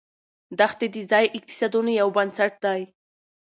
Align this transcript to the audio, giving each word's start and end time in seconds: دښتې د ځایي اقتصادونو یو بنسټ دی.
دښتې 0.59 0.87
د 0.95 0.97
ځایي 1.11 1.27
اقتصادونو 1.37 1.91
یو 2.01 2.09
بنسټ 2.15 2.53
دی. 2.65 2.81